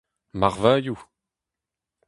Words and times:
Marvailhoù! 0.39 0.97